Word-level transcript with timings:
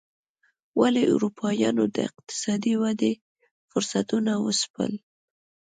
ولې 0.79 1.03
اروپایانو 1.13 1.83
د 1.95 1.97
اقتصادي 2.09 2.73
ودې 2.81 3.13
فرصتونه 3.69 4.31
وځپل. 4.45 4.91